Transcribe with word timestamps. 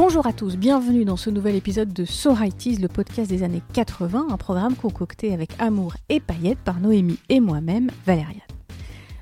Bonjour 0.00 0.28
à 0.28 0.32
tous, 0.32 0.56
bienvenue 0.56 1.04
dans 1.04 1.16
ce 1.16 1.28
nouvel 1.28 1.56
épisode 1.56 1.92
de 1.92 2.04
So 2.04 2.32
Righties, 2.32 2.76
le 2.76 2.86
podcast 2.86 3.28
des 3.28 3.42
années 3.42 3.64
80, 3.72 4.28
un 4.30 4.36
programme 4.36 4.76
concocté 4.76 5.34
avec 5.34 5.50
amour 5.58 5.94
et 6.08 6.20
paillettes 6.20 6.60
par 6.60 6.78
Noémie 6.78 7.18
et 7.28 7.40
moi-même, 7.40 7.90
Valériane. 8.06 8.38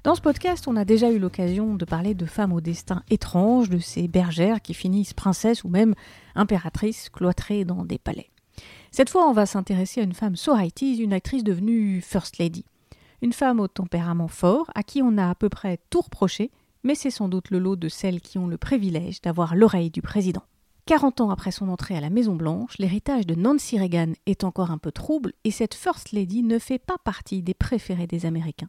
Dans 0.04 0.14
ce 0.14 0.20
podcast, 0.20 0.68
on 0.68 0.76
a 0.76 0.84
déjà 0.84 1.10
eu 1.10 1.18
l'occasion 1.18 1.76
de 1.76 1.84
parler 1.86 2.12
de 2.12 2.26
femmes 2.26 2.52
au 2.52 2.60
destin 2.60 3.02
étrange, 3.08 3.70
de 3.70 3.78
ces 3.78 4.06
bergères 4.06 4.60
qui 4.60 4.74
finissent 4.74 5.14
princesses 5.14 5.64
ou 5.64 5.70
même 5.70 5.94
impératrices 6.34 7.08
cloîtrées 7.08 7.64
dans 7.64 7.86
des 7.86 7.98
palais. 7.98 8.28
Cette 8.90 9.08
fois, 9.08 9.26
on 9.26 9.32
va 9.32 9.46
s'intéresser 9.46 10.02
à 10.02 10.04
une 10.04 10.12
femme 10.12 10.36
So 10.36 10.52
Righties, 10.52 10.98
une 10.98 11.14
actrice 11.14 11.42
devenue 11.42 12.02
First 12.02 12.36
Lady. 12.36 12.66
Une 13.22 13.32
femme 13.32 13.60
au 13.60 13.66
tempérament 13.66 14.28
fort, 14.28 14.70
à 14.74 14.82
qui 14.82 15.00
on 15.02 15.16
a 15.16 15.30
à 15.30 15.34
peu 15.34 15.48
près 15.48 15.78
tout 15.88 16.02
reproché, 16.02 16.50
mais 16.84 16.94
c'est 16.94 17.10
sans 17.10 17.30
doute 17.30 17.50
le 17.50 17.60
lot 17.60 17.76
de 17.76 17.88
celles 17.88 18.20
qui 18.20 18.36
ont 18.36 18.46
le 18.46 18.58
privilège 18.58 19.22
d'avoir 19.22 19.56
l'oreille 19.56 19.90
du 19.90 20.02
président. 20.02 20.42
40 20.86 21.20
ans 21.20 21.30
après 21.30 21.50
son 21.50 21.68
entrée 21.68 21.96
à 21.96 22.00
la 22.00 22.10
Maison-Blanche, 22.10 22.78
l'héritage 22.78 23.26
de 23.26 23.34
Nancy 23.34 23.76
Reagan 23.76 24.12
est 24.26 24.44
encore 24.44 24.70
un 24.70 24.78
peu 24.78 24.92
trouble 24.92 25.32
et 25.42 25.50
cette 25.50 25.74
First 25.74 26.12
Lady 26.12 26.44
ne 26.44 26.60
fait 26.60 26.78
pas 26.78 26.96
partie 27.02 27.42
des 27.42 27.54
préférés 27.54 28.06
des 28.06 28.24
Américains. 28.24 28.68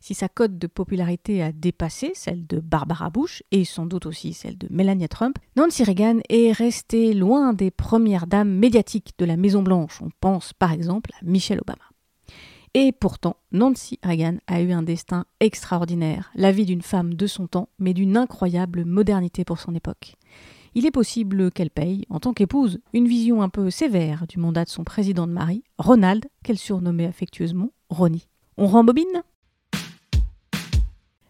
Si 0.00 0.14
sa 0.14 0.30
cote 0.30 0.56
de 0.56 0.66
popularité 0.66 1.42
a 1.42 1.52
dépassé 1.52 2.12
celle 2.14 2.46
de 2.46 2.58
Barbara 2.58 3.10
Bush 3.10 3.42
et 3.52 3.66
sans 3.66 3.84
doute 3.84 4.06
aussi 4.06 4.32
celle 4.32 4.56
de 4.56 4.66
Melania 4.70 5.08
Trump, 5.08 5.38
Nancy 5.56 5.84
Reagan 5.84 6.20
est 6.30 6.52
restée 6.52 7.12
loin 7.12 7.52
des 7.52 7.70
premières 7.70 8.26
dames 8.26 8.54
médiatiques 8.54 9.12
de 9.18 9.26
la 9.26 9.36
Maison-Blanche. 9.36 10.00
On 10.00 10.08
pense 10.22 10.54
par 10.54 10.72
exemple 10.72 11.10
à 11.20 11.24
Michelle 11.24 11.60
Obama. 11.60 11.84
Et 12.72 12.92
pourtant, 12.92 13.36
Nancy 13.52 13.98
Reagan 14.02 14.38
a 14.46 14.62
eu 14.62 14.72
un 14.72 14.82
destin 14.82 15.26
extraordinaire, 15.38 16.30
la 16.34 16.50
vie 16.50 16.64
d'une 16.64 16.80
femme 16.80 17.12
de 17.12 17.26
son 17.26 17.46
temps, 17.46 17.68
mais 17.78 17.92
d'une 17.92 18.16
incroyable 18.16 18.86
modernité 18.86 19.44
pour 19.44 19.58
son 19.58 19.74
époque. 19.74 20.16
Il 20.78 20.86
est 20.86 20.92
possible 20.92 21.50
qu'elle 21.50 21.70
paye, 21.70 22.04
en 22.08 22.20
tant 22.20 22.32
qu'épouse, 22.32 22.78
une 22.92 23.08
vision 23.08 23.42
un 23.42 23.48
peu 23.48 23.68
sévère 23.68 24.28
du 24.28 24.38
mandat 24.38 24.64
de 24.64 24.68
son 24.68 24.84
président 24.84 25.26
de 25.26 25.32
mari, 25.32 25.64
Ronald, 25.76 26.26
qu'elle 26.44 26.56
surnommait 26.56 27.06
affectueusement 27.06 27.72
Ronnie. 27.88 28.28
On 28.56 28.68
rembobine? 28.68 29.24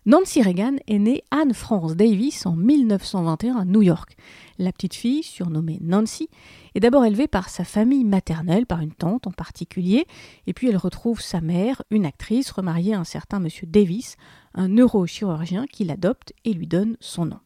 Nancy 0.04 0.42
Reagan 0.42 0.76
est 0.86 0.98
née 0.98 1.24
Anne 1.30 1.54
France 1.54 1.96
Davis 1.96 2.44
en 2.44 2.56
1921 2.56 3.56
à 3.56 3.64
New 3.64 3.80
York. 3.80 4.18
La 4.58 4.70
petite 4.70 4.92
fille, 4.92 5.22
surnommée 5.22 5.78
Nancy, 5.80 6.28
est 6.74 6.80
d'abord 6.80 7.06
élevée 7.06 7.26
par 7.26 7.48
sa 7.48 7.64
famille 7.64 8.04
maternelle, 8.04 8.66
par 8.66 8.80
une 8.80 8.92
tante 8.92 9.26
en 9.26 9.32
particulier, 9.32 10.06
et 10.46 10.52
puis 10.52 10.68
elle 10.68 10.76
retrouve 10.76 11.22
sa 11.22 11.40
mère, 11.40 11.82
une 11.90 12.04
actrice 12.04 12.50
remariée 12.50 12.92
à 12.92 13.00
un 13.00 13.04
certain 13.04 13.40
monsieur 13.40 13.66
Davis, 13.66 14.16
un 14.52 14.68
neurochirurgien 14.68 15.64
qui 15.72 15.84
l'adopte 15.84 16.34
et 16.44 16.52
lui 16.52 16.66
donne 16.66 16.98
son 17.00 17.24
nom. 17.24 17.40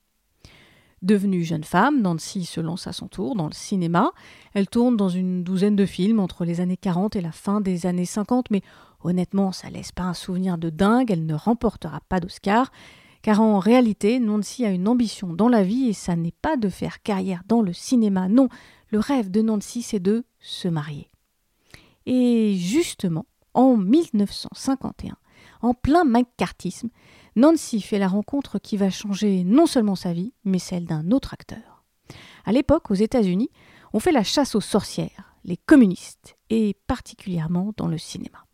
Devenue 1.03 1.42
jeune 1.42 1.64
femme, 1.64 2.00
Nancy 2.00 2.45
se 2.45 2.61
lance 2.61 2.86
à 2.86 2.92
son 2.92 3.08
tour 3.08 3.34
dans 3.34 3.48
le 3.48 3.53
cinéma. 3.53 4.12
Elle 4.55 4.69
tourne 4.69 4.97
dans 4.97 5.09
une 5.09 5.42
douzaine 5.42 5.75
de 5.75 5.84
films 5.84 6.20
entre 6.20 6.44
les 6.44 6.61
années 6.61 6.77
40 6.77 7.17
et 7.17 7.20
la 7.20 7.33
fin 7.33 7.61
des 7.61 7.86
années 7.86 8.05
50, 8.05 8.53
mais 8.53 8.62
honnêtement, 9.03 9.50
ça 9.50 9.69
laisse 9.69 9.91
pas 9.91 10.05
un 10.05 10.14
souvenir 10.14 10.59
de 10.59 10.70
dingue, 10.70 11.11
elle 11.11 11.27
ne 11.27 11.34
remportera 11.34 12.00
pas 12.09 12.20
d'Oscar, 12.20 12.70
car 13.20 13.41
en 13.41 13.59
réalité, 13.59 14.20
Nancy 14.20 14.64
a 14.64 14.70
une 14.70 14.86
ambition 14.86 15.33
dans 15.33 15.48
la 15.48 15.64
vie 15.64 15.89
et 15.89 15.92
ça 15.92 16.14
n'est 16.14 16.34
pas 16.41 16.56
de 16.56 16.69
faire 16.69 17.03
carrière 17.03 17.42
dans 17.48 17.62
le 17.62 17.72
cinéma, 17.72 18.28
non, 18.28 18.48
le 18.91 19.00
rêve 19.00 19.28
de 19.28 19.42
Nancy 19.42 19.83
c'est 19.83 20.00
de 20.00 20.25
se 20.39 20.69
marier. 20.69 21.09
Et 22.06 22.55
justement, 22.55 23.27
en 23.55 23.77
1951, 23.77 25.16
en 25.63 25.75
plein 25.75 26.05
McCarthyisme, 26.05 26.91
Nancy 27.37 27.81
fait 27.81 27.99
la 27.99 28.09
rencontre 28.09 28.59
qui 28.59 28.77
va 28.77 28.91
changer 28.91 29.45
non 29.45 29.67
seulement 29.67 29.95
sa 29.95 30.13
vie, 30.13 30.35
mais 30.45 30.59
celle 30.59 30.85
d'un 30.85 31.11
autre 31.11 31.33
acteur. 31.33 31.85
À 32.45 32.53
l'époque, 32.53 32.91
aux 32.91 32.95
États-Unis, 32.95 33.50
on 33.93 34.01
fait 34.01 34.12
la 34.12 34.25
chasse 34.25 34.55
aux 34.55 34.61
sorcières, 34.61 35.37
les 35.45 35.56
communistes, 35.56 36.37
et 36.51 36.77
particulièrement 36.87 37.72
dans 37.77 37.89
le 37.89 37.99
cinéma. 37.99 38.45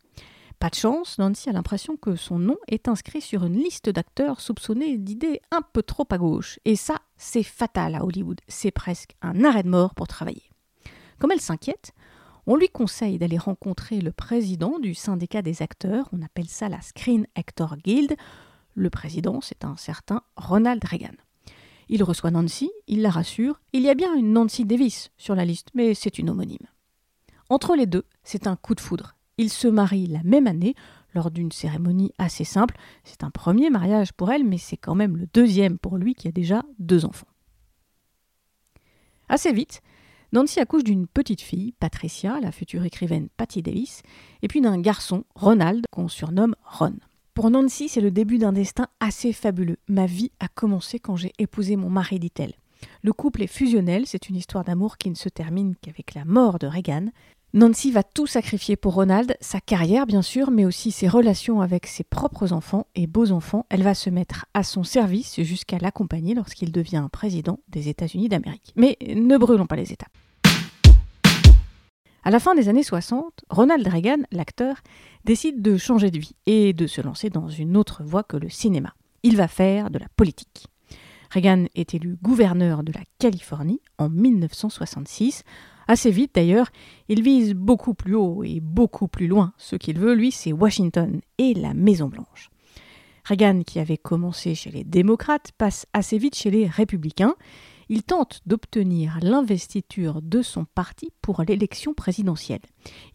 Pas 0.58 0.70
de 0.70 0.74
chance, 0.74 1.18
Nancy 1.18 1.48
a 1.48 1.52
l'impression 1.52 1.96
que 1.96 2.16
son 2.16 2.38
nom 2.38 2.56
est 2.66 2.88
inscrit 2.88 3.20
sur 3.20 3.44
une 3.44 3.56
liste 3.56 3.88
d'acteurs 3.88 4.40
soupçonnés 4.40 4.98
d'idées 4.98 5.40
un 5.52 5.62
peu 5.62 5.82
trop 5.82 6.06
à 6.10 6.18
gauche, 6.18 6.58
et 6.64 6.76
ça, 6.76 6.96
c'est 7.16 7.44
fatal 7.44 7.94
à 7.94 8.04
Hollywood, 8.04 8.40
c'est 8.48 8.72
presque 8.72 9.16
un 9.22 9.44
arrêt 9.44 9.62
de 9.62 9.68
mort 9.68 9.94
pour 9.94 10.08
travailler. 10.08 10.50
Comme 11.18 11.32
elle 11.32 11.40
s'inquiète, 11.40 11.92
on 12.48 12.56
lui 12.56 12.70
conseille 12.70 13.18
d'aller 13.18 13.36
rencontrer 13.36 14.00
le 14.00 14.10
président 14.10 14.78
du 14.78 14.94
syndicat 14.94 15.42
des 15.42 15.60
acteurs, 15.60 16.08
on 16.12 16.22
appelle 16.22 16.48
ça 16.48 16.70
la 16.70 16.80
Screen 16.80 17.26
Actor 17.34 17.76
Guild. 17.76 18.16
Le 18.74 18.88
président, 18.88 19.42
c'est 19.42 19.66
un 19.66 19.76
certain 19.76 20.22
Ronald 20.34 20.82
Reagan. 20.82 21.14
Il 21.90 22.02
reçoit 22.02 22.30
Nancy, 22.30 22.70
il 22.86 23.02
la 23.02 23.10
rassure, 23.10 23.60
il 23.74 23.82
y 23.82 23.90
a 23.90 23.94
bien 23.94 24.14
une 24.14 24.32
Nancy 24.32 24.64
Davis 24.64 25.10
sur 25.18 25.34
la 25.34 25.44
liste, 25.44 25.68
mais 25.74 25.92
c'est 25.92 26.18
une 26.18 26.30
homonyme. 26.30 26.66
Entre 27.50 27.76
les 27.76 27.86
deux, 27.86 28.04
c'est 28.24 28.46
un 28.46 28.56
coup 28.56 28.74
de 28.74 28.80
foudre. 28.80 29.14
Ils 29.36 29.50
se 29.50 29.68
marient 29.68 30.06
la 30.06 30.22
même 30.24 30.46
année, 30.46 30.74
lors 31.14 31.30
d'une 31.30 31.52
cérémonie 31.52 32.12
assez 32.16 32.44
simple. 32.44 32.78
C'est 33.04 33.24
un 33.24 33.30
premier 33.30 33.68
mariage 33.68 34.14
pour 34.14 34.32
elle, 34.32 34.44
mais 34.44 34.58
c'est 34.58 34.76
quand 34.78 34.94
même 34.94 35.18
le 35.18 35.28
deuxième 35.34 35.78
pour 35.78 35.98
lui 35.98 36.14
qui 36.14 36.28
a 36.28 36.32
déjà 36.32 36.62
deux 36.78 37.04
enfants. 37.04 37.28
Assez 39.28 39.52
vite, 39.52 39.82
Nancy 40.30 40.60
accouche 40.60 40.84
d'une 40.84 41.06
petite 41.06 41.40
fille, 41.40 41.72
Patricia, 41.80 42.38
la 42.40 42.52
future 42.52 42.84
écrivaine 42.84 43.28
Patty 43.38 43.62
Davis, 43.62 44.02
et 44.42 44.48
puis 44.48 44.60
d'un 44.60 44.78
garçon, 44.78 45.24
Ronald, 45.34 45.86
qu'on 45.90 46.08
surnomme 46.08 46.54
Ron. 46.64 46.96
Pour 47.32 47.50
Nancy, 47.50 47.88
c'est 47.88 48.02
le 48.02 48.10
début 48.10 48.36
d'un 48.36 48.52
destin 48.52 48.88
assez 49.00 49.32
fabuleux. 49.32 49.78
Ma 49.88 50.04
vie 50.04 50.30
a 50.38 50.48
commencé 50.48 50.98
quand 50.98 51.16
j'ai 51.16 51.32
épousé 51.38 51.76
mon 51.76 51.88
mari, 51.88 52.18
dit-elle. 52.18 52.52
Le 53.02 53.12
couple 53.14 53.42
est 53.42 53.46
fusionnel, 53.46 54.06
c'est 54.06 54.28
une 54.28 54.36
histoire 54.36 54.64
d'amour 54.64 54.98
qui 54.98 55.08
ne 55.08 55.14
se 55.14 55.30
termine 55.30 55.74
qu'avec 55.80 56.14
la 56.14 56.26
mort 56.26 56.58
de 56.58 56.66
Reagan. 56.66 57.06
Nancy 57.54 57.90
va 57.90 58.02
tout 58.02 58.26
sacrifier 58.26 58.76
pour 58.76 58.92
Ronald, 58.92 59.34
sa 59.40 59.58
carrière 59.58 60.04
bien 60.04 60.20
sûr, 60.20 60.50
mais 60.50 60.66
aussi 60.66 60.90
ses 60.90 61.08
relations 61.08 61.62
avec 61.62 61.86
ses 61.86 62.04
propres 62.04 62.52
enfants 62.52 62.86
et 62.94 63.06
beaux-enfants. 63.06 63.64
Elle 63.70 63.82
va 63.82 63.94
se 63.94 64.10
mettre 64.10 64.44
à 64.52 64.62
son 64.62 64.84
service 64.84 65.40
jusqu'à 65.40 65.78
l'accompagner 65.78 66.34
lorsqu'il 66.34 66.72
devient 66.72 67.08
président 67.10 67.58
des 67.70 67.88
États-Unis 67.88 68.28
d'Amérique. 68.28 68.74
Mais 68.76 68.98
ne 69.16 69.38
brûlons 69.38 69.66
pas 69.66 69.76
les 69.76 69.92
étapes. 69.94 70.12
À 72.22 72.30
la 72.30 72.38
fin 72.38 72.54
des 72.54 72.68
années 72.68 72.82
60, 72.82 73.46
Ronald 73.48 73.86
Reagan, 73.86 74.18
l'acteur, 74.30 74.76
décide 75.24 75.62
de 75.62 75.78
changer 75.78 76.10
de 76.10 76.18
vie 76.18 76.36
et 76.44 76.74
de 76.74 76.86
se 76.86 77.00
lancer 77.00 77.30
dans 77.30 77.48
une 77.48 77.78
autre 77.78 78.02
voie 78.04 78.24
que 78.24 78.36
le 78.36 78.50
cinéma. 78.50 78.92
Il 79.22 79.38
va 79.38 79.48
faire 79.48 79.88
de 79.88 79.98
la 79.98 80.08
politique. 80.16 80.66
Reagan 81.30 81.64
est 81.74 81.94
élu 81.94 82.18
gouverneur 82.22 82.82
de 82.82 82.92
la 82.92 83.00
Californie 83.18 83.80
en 83.96 84.10
1966 84.10 85.44
Assez 85.88 86.10
vite 86.10 86.34
d'ailleurs, 86.34 86.68
il 87.08 87.22
vise 87.22 87.54
beaucoup 87.54 87.94
plus 87.94 88.14
haut 88.14 88.44
et 88.44 88.60
beaucoup 88.60 89.08
plus 89.08 89.26
loin. 89.26 89.54
Ce 89.56 89.74
qu'il 89.74 89.98
veut, 89.98 90.14
lui, 90.14 90.30
c'est 90.30 90.52
Washington 90.52 91.20
et 91.38 91.54
la 91.54 91.72
Maison-Blanche. 91.72 92.50
Reagan, 93.24 93.62
qui 93.62 93.78
avait 93.78 93.96
commencé 93.96 94.54
chez 94.54 94.70
les 94.70 94.84
démocrates, 94.84 95.52
passe 95.56 95.86
assez 95.94 96.18
vite 96.18 96.34
chez 96.34 96.50
les 96.50 96.66
républicains. 96.66 97.34
Il 97.88 98.02
tente 98.02 98.42
d'obtenir 98.44 99.18
l'investiture 99.22 100.20
de 100.20 100.42
son 100.42 100.66
parti 100.66 101.10
pour 101.22 101.42
l'élection 101.42 101.94
présidentielle. 101.94 102.60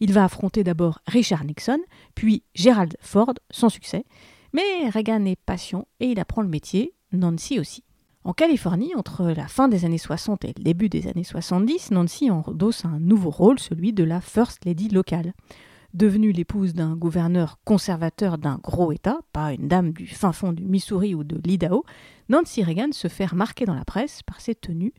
Il 0.00 0.12
va 0.12 0.24
affronter 0.24 0.64
d'abord 0.64 0.98
Richard 1.06 1.44
Nixon, 1.44 1.78
puis 2.16 2.42
Gerald 2.56 2.96
Ford, 3.00 3.34
sans 3.50 3.68
succès. 3.68 4.04
Mais 4.52 4.88
Reagan 4.88 5.24
est 5.26 5.40
patient 5.46 5.86
et 6.00 6.06
il 6.06 6.18
apprend 6.18 6.42
le 6.42 6.48
métier, 6.48 6.92
Nancy 7.12 7.60
aussi. 7.60 7.83
En 8.26 8.32
Californie, 8.32 8.94
entre 8.94 9.26
la 9.26 9.48
fin 9.48 9.68
des 9.68 9.84
années 9.84 9.98
60 9.98 10.46
et 10.46 10.54
le 10.56 10.64
début 10.64 10.88
des 10.88 11.08
années 11.08 11.24
70, 11.24 11.90
Nancy 11.90 12.30
endosse 12.30 12.86
un 12.86 12.98
nouveau 12.98 13.28
rôle, 13.28 13.58
celui 13.58 13.92
de 13.92 14.02
la 14.02 14.22
First 14.22 14.64
Lady 14.64 14.88
locale. 14.88 15.34
Devenue 15.92 16.32
l'épouse 16.32 16.72
d'un 16.72 16.96
gouverneur 16.96 17.58
conservateur 17.66 18.38
d'un 18.38 18.58
gros 18.62 18.92
État, 18.92 19.18
pas 19.34 19.52
une 19.52 19.68
dame 19.68 19.92
du 19.92 20.06
fin 20.06 20.32
fond 20.32 20.54
du 20.54 20.64
Missouri 20.64 21.14
ou 21.14 21.22
de 21.22 21.38
l'Idaho, 21.44 21.84
Nancy 22.30 22.62
Reagan 22.62 22.92
se 22.92 23.08
fait 23.08 23.26
remarquer 23.26 23.66
dans 23.66 23.74
la 23.74 23.84
presse 23.84 24.22
par 24.22 24.40
ses 24.40 24.54
tenues. 24.54 24.94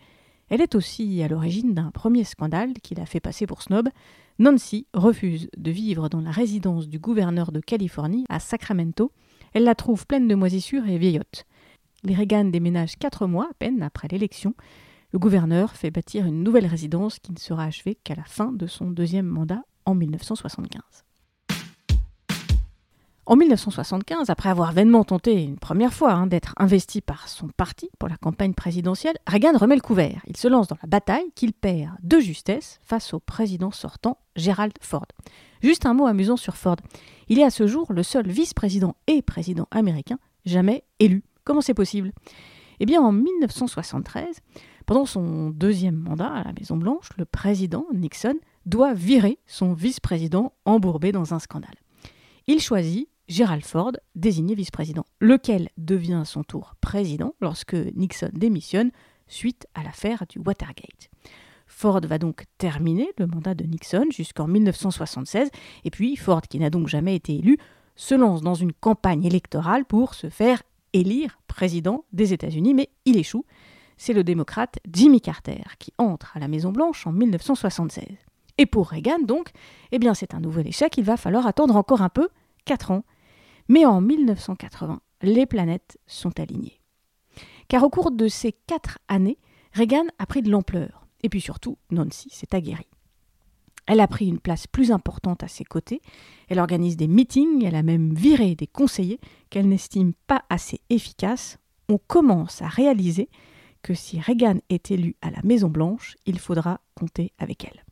Elle 0.50 0.62
est 0.62 0.76
aussi 0.76 1.24
à 1.24 1.28
l'origine 1.28 1.74
d'un 1.74 1.90
premier 1.90 2.26
scandale 2.26 2.74
qui 2.74 2.94
l'a 2.94 3.08
fait 3.08 3.20
passer 3.20 3.48
pour 3.48 3.64
snob. 3.64 3.90
Nancy 4.38 4.86
refuse 4.94 5.50
de 5.58 5.72
vivre 5.72 6.10
dans 6.10 6.22
la 6.22 6.30
résidence 6.30 6.88
du 6.88 7.00
gouverneur 7.00 7.52
de 7.52 7.60
Californie 7.60 8.26
à 8.30 8.40
Sacramento. 8.40 9.12
Elle 9.54 9.64
la 9.64 9.74
trouve 9.74 10.06
pleine 10.06 10.28
de 10.28 10.36
moisissures 10.36 10.88
et 10.88 11.00
vieillotte. 11.00 11.48
Les 12.06 12.14
Reagan 12.14 12.46
déménagent 12.46 12.98
quatre 12.98 13.26
mois 13.26 13.48
à 13.50 13.54
peine 13.56 13.82
après 13.82 14.08
l'élection. 14.08 14.54
Le 15.12 15.18
gouverneur 15.18 15.76
fait 15.76 15.90
bâtir 15.90 16.28
une 16.28 16.44
nouvelle 16.44 16.68
résidence 16.68 17.18
qui 17.18 17.32
ne 17.32 17.40
sera 17.40 17.64
achevée 17.64 17.96
qu'à 17.96 18.14
la 18.14 18.24
fin 18.26 18.52
de 18.52 18.68
son 18.68 18.92
deuxième 18.92 19.26
mandat 19.26 19.64
en 19.86 19.96
1975. 19.96 20.82
En 23.26 23.36
1975, 23.36 24.30
après 24.30 24.50
avoir 24.50 24.72
vainement 24.72 25.04
tenté 25.04 25.42
une 25.42 25.58
première 25.58 25.96
fois 25.96 26.14
hein, 26.14 26.28
d'être 26.28 26.54
investi 26.58 27.02
par 27.02 27.28
son 27.28 27.48
parti 27.48 27.90
pour 27.98 28.08
la 28.08 28.18
campagne 28.18 28.54
présidentielle, 28.54 29.18
Reagan 29.26 29.58
remet 29.58 29.74
le 29.74 29.82
couvert. 29.82 30.22
Il 30.28 30.38
se 30.38 30.48
lance 30.48 30.68
dans 30.68 30.78
la 30.84 30.88
bataille 30.88 31.32
qu'il 31.34 31.54
perd 31.54 31.96
de 32.04 32.20
justesse 32.20 32.80
face 32.84 33.16
au 33.16 33.20
président 33.20 33.72
sortant 33.72 34.20
Gerald 34.36 34.74
Ford. 34.80 35.08
Juste 35.64 35.88
un 35.88 35.96
mot 35.96 36.06
amusant 36.06 36.38
sur 36.38 36.56
Ford. 36.56 36.78
Il 37.30 37.40
est 37.40 37.44
à 37.44 37.50
ce 37.50 37.66
jour 37.66 37.92
le 37.92 38.04
seul 38.04 38.28
vice-président 38.28 38.96
et 39.08 39.24
président 39.24 39.68
américain 39.72 40.20
jamais 40.46 40.84
élu. 41.00 41.24
Comment 41.46 41.62
c'est 41.62 41.74
possible? 41.74 42.12
Eh 42.80 42.86
bien, 42.86 43.02
en 43.02 43.14
1973, 43.14 44.42
Pendant 44.86 45.06
son 45.06 45.50
deuxième 45.50 45.96
mandat 45.96 46.28
à 46.28 46.44
la 46.44 46.54
Maison-Blanche, 46.54 47.10
le 47.18 47.26
président 47.26 47.88
Nixon 47.94 48.36
doit 48.68 48.94
virer 48.94 49.40
son 49.48 49.74
vice-président 49.74 50.54
embourbé 50.66 51.12
dans 51.12 51.34
un 51.34 51.40
scandale. 51.40 51.76
Il 52.46 52.60
choisit 52.60 53.10
Gerald 53.28 53.66
Ford, 53.66 53.94
désigné 54.14 54.54
vice-président, 54.54 55.06
lequel 55.20 55.70
devient 55.78 56.20
à 56.22 56.26
son 56.26 56.44
tour 56.44 56.76
président 56.82 57.34
lorsque 57.42 57.74
Nixon 57.74 58.30
démissionne 58.34 58.92
suite 59.28 59.66
à 59.74 59.82
l'affaire 59.82 60.26
du 60.30 60.38
Watergate? 60.38 61.10
Ford 61.66 62.02
va 62.02 62.20
donc 62.20 62.44
terminer 62.60 63.10
le 63.18 63.26
mandat 63.26 63.56
de 63.56 63.64
Nixon 63.64 64.06
jusqu'en 64.12 64.48
1976, 64.48 65.50
et 65.84 65.90
puis 65.90 66.16
Ford, 66.16 66.42
qui 66.42 66.60
n'a 66.60 66.70
donc 66.70 66.88
jamais 66.88 67.16
été 67.16 67.40
élu, 67.40 67.58
se 67.96 68.14
lance 68.14 68.42
dans 68.42 68.54
une 68.54 68.74
campagne 68.74 69.26
électorale 69.26 69.86
pour 69.86 70.14
se 70.14 70.30
faire 70.30 70.62
élire 70.96 71.40
président 71.48 72.06
des 72.14 72.34
États-Unis, 72.34 72.74
mais 72.74 72.90
il 73.06 73.18
échoue. 73.18 73.46
C'est 73.98 74.14
le 74.14 74.24
démocrate 74.24 74.80
Jimmy 74.92 75.22
Carter 75.22 75.64
qui 75.80 75.94
entre 75.98 76.36
à 76.36 76.40
la 76.40 76.48
Maison-Blanche 76.48 77.06
en 77.08 77.12
1976. 77.12 78.06
Et 78.58 78.66
pour 78.66 78.90
Reagan, 78.90 79.20
donc, 79.20 79.50
eh 79.92 80.00
bien 80.00 80.14
c'est 80.14 80.34
un 80.34 80.40
nouvel 80.40 80.68
échec, 80.68 80.98
il 80.98 81.04
va 81.04 81.18
falloir 81.18 81.46
attendre 81.48 81.76
encore 81.76 82.02
un 82.02 82.10
peu, 82.10 82.30
4 82.66 82.92
ans. 82.92 83.04
Mais 83.68 83.86
en 83.86 84.00
1980, 84.00 85.02
les 85.22 85.46
planètes 85.46 85.98
sont 86.08 86.40
alignées. 86.40 86.82
Car 87.68 87.84
au 87.84 87.90
cours 87.90 88.12
de 88.12 88.28
ces 88.28 88.52
quatre 88.52 89.00
années, 89.08 89.40
Reagan 89.74 90.06
a 90.20 90.26
pris 90.26 90.42
de 90.42 90.50
l'ampleur. 90.50 91.08
Et 91.24 91.30
puis 91.30 91.42
surtout, 91.42 91.78
Nancy 91.90 92.30
s'est 92.30 92.56
aguerrie. 92.56 92.88
Elle 93.88 94.00
a 94.00 94.08
pris 94.08 94.28
une 94.28 94.40
place 94.40 94.68
plus 94.68 94.92
importante 94.92 95.44
à 95.44 95.48
ses 95.48 95.64
côtés, 95.64 96.02
elle 96.50 96.60
organise 96.60 96.98
des 96.98 97.08
meetings, 97.08 97.64
elle 97.64 97.76
a 97.76 97.84
même 97.84 98.14
viré 98.14 98.56
des 98.56 98.68
conseillers 98.68 99.20
qu'elle 99.50 99.68
n'estime 99.68 100.14
pas 100.28 100.44
assez 100.50 100.82
efficaces. 100.90 101.60
On 101.88 102.00
commence 102.00 102.62
à 102.62 102.68
réaliser 102.68 103.30
que 103.84 103.94
si 103.94 104.20
Reagan 104.20 104.58
est 104.70 104.90
élu 104.90 105.16
à 105.22 105.30
la 105.30 105.42
Maison-Blanche, 105.44 106.16
il 106.26 106.40
faudra 106.40 106.82
compter 106.96 107.32
avec 107.38 107.66
elle. 107.66 107.86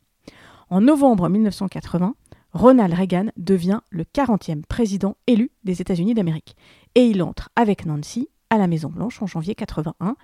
En 0.71 0.81
novembre 0.81 1.29
1980, 1.29 2.15
Ronald 2.53 2.93
Reagan 2.93 3.27
devient 3.37 3.81
le 3.89 4.03
40e 4.03 4.63
président 4.63 5.17
élu 5.27 5.51
des 5.63 5.81
États-Unis 5.81 6.13
d'Amérique. 6.13 6.55
Et 6.95 7.05
il 7.05 7.21
entre 7.21 7.49
avec 7.55 7.85
Nancy 7.85 8.29
à 8.49 8.57
la 8.57 8.67
Maison-Blanche 8.67 9.21
en 9.21 9.27
janvier 9.27 9.55
81. 9.55 10.15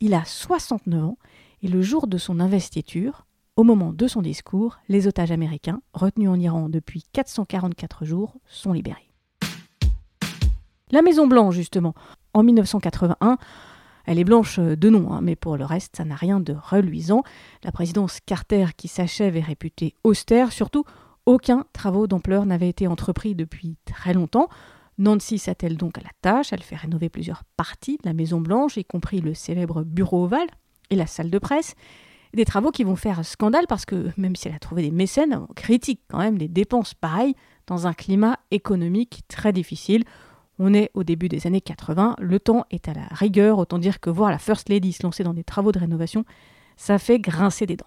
Il 0.00 0.14
a 0.14 0.24
69 0.24 1.04
ans 1.04 1.18
et 1.62 1.68
le 1.68 1.80
jour 1.82 2.06
de 2.06 2.18
son 2.18 2.40
investiture, 2.40 3.26
au 3.56 3.64
moment 3.64 3.92
de 3.92 4.06
son 4.06 4.22
discours, 4.22 4.78
les 4.88 5.06
otages 5.06 5.32
américains, 5.32 5.80
retenus 5.94 6.28
en 6.28 6.38
Iran 6.38 6.68
depuis 6.68 7.04
444 7.12 8.04
jours, 8.04 8.34
sont 8.46 8.72
libérés. 8.72 9.10
La 10.92 11.02
Maison-Blanche, 11.02 11.54
justement, 11.54 11.94
en 12.34 12.42
1981, 12.42 13.38
elle 14.04 14.18
est 14.20 14.24
blanche 14.24 14.60
de 14.60 14.88
nom, 14.88 15.10
hein, 15.12 15.20
mais 15.20 15.34
pour 15.34 15.56
le 15.56 15.64
reste, 15.64 15.96
ça 15.96 16.04
n'a 16.04 16.14
rien 16.14 16.38
de 16.38 16.54
reluisant. 16.54 17.24
La 17.64 17.72
présidence 17.72 18.20
Carter 18.24 18.66
qui 18.76 18.86
s'achève 18.86 19.36
est 19.36 19.40
réputée 19.40 19.94
austère, 20.04 20.52
surtout 20.52 20.84
aucun 21.24 21.64
travaux 21.72 22.06
d'ampleur 22.06 22.46
n'avait 22.46 22.68
été 22.68 22.86
entrepris 22.86 23.34
depuis 23.34 23.76
très 23.84 24.14
longtemps. 24.14 24.48
Nancy 24.98 25.38
s'attelle 25.38 25.76
donc 25.76 25.98
à 25.98 26.02
la 26.02 26.10
tâche, 26.22 26.52
elle 26.52 26.62
fait 26.62 26.76
rénover 26.76 27.08
plusieurs 27.08 27.42
parties 27.56 27.96
de 27.96 28.06
la 28.06 28.14
Maison 28.14 28.40
Blanche, 28.40 28.76
y 28.76 28.84
compris 28.84 29.20
le 29.20 29.34
célèbre 29.34 29.82
bureau 29.82 30.24
ovale 30.24 30.48
et 30.90 30.94
la 30.94 31.06
salle 31.06 31.30
de 31.30 31.38
presse. 31.38 31.74
Des 32.34 32.44
travaux 32.44 32.70
qui 32.70 32.84
vont 32.84 32.96
faire 32.96 33.24
scandale 33.24 33.66
parce 33.68 33.84
que 33.86 34.10
même 34.16 34.36
si 34.36 34.48
elle 34.48 34.54
a 34.54 34.58
trouvé 34.58 34.82
des 34.82 34.90
mécènes, 34.90 35.34
on 35.48 35.52
critique 35.54 36.00
quand 36.08 36.18
même 36.18 36.38
des 36.38 36.48
dépenses 36.48 36.94
pareilles 36.94 37.34
dans 37.66 37.86
un 37.86 37.94
climat 37.94 38.38
économique 38.50 39.22
très 39.28 39.52
difficile 39.52 40.04
on 40.58 40.74
est 40.74 40.90
au 40.94 41.04
début 41.04 41.28
des 41.28 41.46
années 41.46 41.60
80, 41.60 42.16
le 42.18 42.40
temps 42.40 42.64
est 42.70 42.88
à 42.88 42.94
la 42.94 43.06
rigueur, 43.10 43.58
autant 43.58 43.78
dire 43.78 44.00
que 44.00 44.10
voir 44.10 44.30
la 44.30 44.38
First 44.38 44.68
Lady 44.68 44.92
se 44.92 45.02
lancer 45.02 45.22
dans 45.22 45.34
des 45.34 45.44
travaux 45.44 45.72
de 45.72 45.78
rénovation, 45.78 46.24
ça 46.76 46.98
fait 46.98 47.18
grincer 47.18 47.66
des 47.66 47.76
dents. 47.76 47.86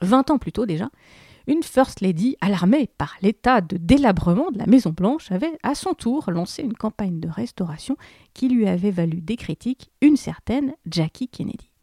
Vingt 0.00 0.30
ans 0.30 0.38
plus 0.38 0.52
tôt 0.52 0.66
déjà, 0.66 0.90
une 1.46 1.62
First 1.62 2.00
Lady, 2.00 2.36
alarmée 2.40 2.88
par 2.98 3.16
l'état 3.20 3.60
de 3.60 3.76
délabrement 3.76 4.50
de 4.50 4.58
la 4.58 4.66
Maison 4.66 4.90
Blanche, 4.90 5.30
avait 5.30 5.58
à 5.62 5.74
son 5.74 5.92
tour 5.92 6.30
lancé 6.30 6.62
une 6.62 6.74
campagne 6.74 7.20
de 7.20 7.28
restauration 7.28 7.96
qui 8.32 8.48
lui 8.48 8.66
avait 8.66 8.90
valu 8.90 9.20
des 9.20 9.36
critiques 9.36 9.90
une 10.00 10.16
certaine 10.16 10.74
Jackie 10.86 11.28
Kennedy. 11.28 11.73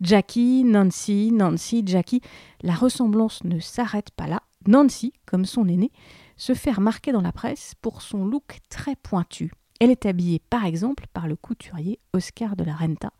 Jackie, 0.00 0.64
Nancy, 0.64 1.30
Nancy, 1.32 1.82
Jackie, 1.84 2.20
la 2.62 2.74
ressemblance 2.74 3.42
ne 3.44 3.58
s'arrête 3.58 4.10
pas 4.10 4.26
là. 4.26 4.42
Nancy, 4.66 5.12
comme 5.26 5.44
son 5.44 5.68
aînée, 5.68 5.92
se 6.36 6.54
fait 6.54 6.72
remarquer 6.72 7.12
dans 7.12 7.20
la 7.20 7.32
presse 7.32 7.74
pour 7.80 8.02
son 8.02 8.24
look 8.24 8.58
très 8.68 8.96
pointu. 8.96 9.52
Elle 9.80 9.90
est 9.90 10.06
habillée 10.06 10.40
par 10.50 10.64
exemple 10.64 11.04
par 11.12 11.26
le 11.26 11.36
couturier 11.36 11.98
Oscar 12.12 12.56
de 12.56 12.64
la 12.64 12.74
Renta. 12.74 13.12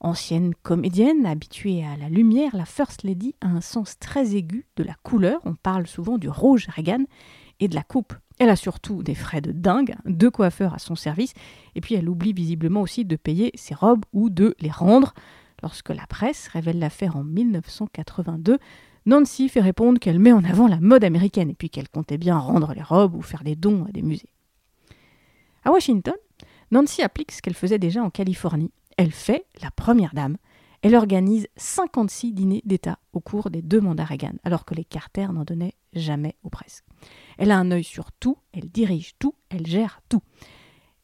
Ancienne 0.00 0.54
comédienne, 0.62 1.24
habituée 1.24 1.84
à 1.84 1.96
la 1.96 2.08
lumière, 2.08 2.54
la 2.54 2.66
First 2.66 3.02
Lady 3.02 3.34
a 3.40 3.46
un 3.46 3.62
sens 3.62 3.98
très 3.98 4.36
aigu 4.36 4.66
de 4.76 4.84
la 4.84 4.94
couleur, 5.02 5.40
on 5.44 5.54
parle 5.54 5.86
souvent 5.86 6.18
du 6.18 6.28
rouge 6.28 6.66
Reagan, 6.68 7.04
et 7.60 7.68
de 7.68 7.74
la 7.74 7.82
coupe. 7.82 8.14
Elle 8.38 8.50
a 8.50 8.56
surtout 8.56 9.02
des 9.02 9.14
frais 9.14 9.40
de 9.40 9.52
dingue, 9.52 9.94
deux 10.04 10.30
coiffeurs 10.30 10.74
à 10.74 10.78
son 10.78 10.94
service, 10.94 11.32
et 11.74 11.80
puis 11.80 11.94
elle 11.94 12.08
oublie 12.08 12.34
visiblement 12.34 12.82
aussi 12.82 13.06
de 13.06 13.16
payer 13.16 13.50
ses 13.54 13.74
robes 13.74 14.04
ou 14.12 14.28
de 14.28 14.54
les 14.60 14.70
rendre. 14.70 15.14
Lorsque 15.62 15.90
la 15.90 16.06
presse 16.06 16.48
révèle 16.48 16.78
l'affaire 16.78 17.16
en 17.16 17.24
1982, 17.24 18.58
Nancy 19.06 19.48
fait 19.48 19.60
répondre 19.60 19.98
qu'elle 19.98 20.18
met 20.18 20.32
en 20.32 20.44
avant 20.44 20.66
la 20.66 20.80
mode 20.80 21.04
américaine 21.04 21.50
et 21.50 21.54
puis 21.54 21.70
qu'elle 21.70 21.88
comptait 21.88 22.18
bien 22.18 22.38
rendre 22.38 22.74
les 22.74 22.82
robes 22.82 23.14
ou 23.14 23.22
faire 23.22 23.44
des 23.44 23.56
dons 23.56 23.84
à 23.88 23.92
des 23.92 24.02
musées. 24.02 24.32
À 25.64 25.70
Washington, 25.70 26.14
Nancy 26.70 27.02
applique 27.02 27.32
ce 27.32 27.40
qu'elle 27.40 27.54
faisait 27.54 27.78
déjà 27.78 28.02
en 28.02 28.10
Californie. 28.10 28.72
Elle 28.96 29.12
fait 29.12 29.46
la 29.62 29.70
première 29.70 30.14
dame. 30.14 30.36
Elle 30.82 30.94
organise 30.94 31.48
56 31.56 32.32
dîners 32.32 32.62
d'État 32.64 32.98
au 33.12 33.20
cours 33.20 33.50
des 33.50 33.62
deux 33.62 33.80
mandats 33.80 34.04
Reagan, 34.04 34.34
alors 34.44 34.64
que 34.64 34.74
les 34.74 34.84
Carter 34.84 35.26
n'en 35.32 35.44
donnaient 35.44 35.74
jamais 35.92 36.36
ou 36.44 36.50
presque. 36.50 36.84
Elle 37.38 37.50
a 37.50 37.58
un 37.58 37.70
œil 37.70 37.84
sur 37.84 38.12
tout, 38.12 38.38
elle 38.52 38.68
dirige 38.68 39.14
tout, 39.18 39.34
elle 39.48 39.66
gère 39.66 40.00
tout. 40.08 40.22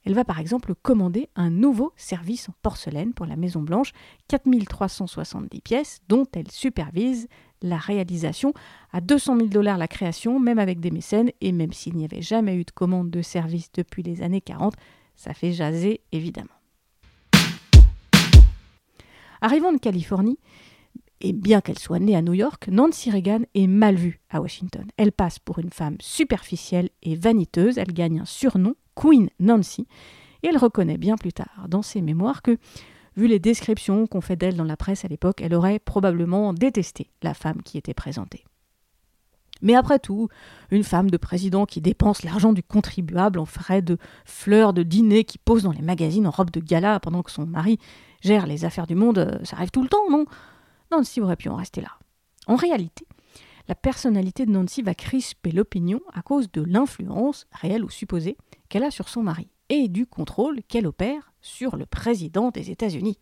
Elle 0.04 0.14
va 0.14 0.24
par 0.24 0.40
exemple 0.40 0.74
commander 0.74 1.28
un 1.36 1.50
nouveau 1.50 1.92
service 1.96 2.48
en 2.48 2.54
porcelaine 2.62 3.14
pour 3.14 3.26
la 3.26 3.36
Maison 3.36 3.62
Blanche, 3.62 3.92
4370 4.28 5.60
pièces, 5.60 6.00
dont 6.08 6.26
elle 6.32 6.50
supervise 6.50 7.28
la 7.62 7.76
réalisation, 7.76 8.52
à 8.92 9.00
200 9.00 9.36
000 9.36 9.48
dollars 9.48 9.78
la 9.78 9.86
création, 9.86 10.40
même 10.40 10.58
avec 10.58 10.80
des 10.80 10.90
mécènes, 10.90 11.30
et 11.40 11.52
même 11.52 11.72
s'il 11.72 11.96
n'y 11.96 12.04
avait 12.04 12.22
jamais 12.22 12.56
eu 12.56 12.64
de 12.64 12.72
commande 12.72 13.10
de 13.10 13.22
service 13.22 13.70
depuis 13.72 14.02
les 14.02 14.22
années 14.22 14.40
40, 14.40 14.74
ça 15.14 15.34
fait 15.34 15.52
jaser 15.52 16.00
évidemment. 16.10 16.48
Arrivant 19.40 19.72
de 19.72 19.78
Californie, 19.78 20.38
et 21.20 21.32
bien 21.32 21.60
qu'elle 21.60 21.78
soit 21.78 22.00
née 22.00 22.16
à 22.16 22.22
New 22.22 22.32
York, 22.32 22.66
Nancy 22.68 23.10
Reagan 23.10 23.42
est 23.54 23.68
mal 23.68 23.94
vue 23.94 24.20
à 24.28 24.40
Washington. 24.40 24.84
Elle 24.96 25.12
passe 25.12 25.38
pour 25.38 25.60
une 25.60 25.70
femme 25.70 25.96
superficielle 26.00 26.90
et 27.02 27.14
vaniteuse, 27.14 27.78
elle 27.78 27.92
gagne 27.92 28.18
un 28.18 28.24
surnom, 28.24 28.74
Queen 28.94 29.28
Nancy, 29.40 29.86
et 30.42 30.48
elle 30.48 30.58
reconnaît 30.58 30.98
bien 30.98 31.16
plus 31.16 31.32
tard 31.32 31.66
dans 31.68 31.82
ses 31.82 32.02
mémoires 32.02 32.42
que 32.42 32.58
Vu 33.16 33.26
les 33.26 33.38
descriptions 33.38 34.06
qu'on 34.06 34.20
fait 34.20 34.36
d'elle 34.36 34.56
dans 34.56 34.64
la 34.64 34.76
presse 34.76 35.04
à 35.04 35.08
l'époque, 35.08 35.42
elle 35.42 35.54
aurait 35.54 35.78
probablement 35.78 36.54
détesté 36.54 37.10
la 37.22 37.34
femme 37.34 37.62
qui 37.62 37.76
était 37.76 37.94
présentée. 37.94 38.44
Mais 39.60 39.74
après 39.74 39.98
tout, 39.98 40.28
une 40.70 40.82
femme 40.82 41.10
de 41.10 41.16
président 41.16 41.66
qui 41.66 41.80
dépense 41.80 42.24
l'argent 42.24 42.52
du 42.52 42.62
contribuable 42.62 43.38
en 43.38 43.44
frais 43.44 43.82
de 43.82 43.98
fleurs 44.24 44.72
de 44.72 44.82
dîner, 44.82 45.24
qui 45.24 45.38
pose 45.38 45.62
dans 45.62 45.72
les 45.72 45.82
magazines 45.82 46.26
en 46.26 46.30
robe 46.30 46.50
de 46.50 46.58
gala 46.58 46.98
pendant 47.00 47.22
que 47.22 47.30
son 47.30 47.46
mari 47.46 47.78
gère 48.22 48.46
les 48.46 48.64
affaires 48.64 48.86
du 48.86 48.94
monde, 48.94 49.18
euh, 49.18 49.38
ça 49.44 49.56
arrive 49.56 49.70
tout 49.70 49.82
le 49.82 49.88
temps, 49.88 50.10
non? 50.10 50.24
Nancy 50.90 51.20
aurait 51.20 51.36
pu 51.36 51.48
en 51.48 51.56
rester 51.56 51.80
là. 51.80 51.90
En 52.48 52.56
réalité, 52.56 53.06
la 53.68 53.74
personnalité 53.74 54.46
de 54.46 54.50
Nancy 54.50 54.82
va 54.82 54.94
crisper 54.94 55.52
l'opinion 55.52 56.00
à 56.12 56.22
cause 56.22 56.50
de 56.50 56.62
l'influence, 56.62 57.46
réelle 57.52 57.84
ou 57.84 57.90
supposée, 57.90 58.36
qu'elle 58.68 58.84
a 58.84 58.90
sur 58.90 59.08
son 59.08 59.22
mari 59.22 59.48
et 59.68 59.88
du 59.88 60.06
contrôle 60.06 60.62
qu'elle 60.68 60.86
opère 60.86 61.32
sur 61.40 61.76
le 61.76 61.86
président 61.86 62.50
des 62.50 62.70
États-Unis. 62.70 63.18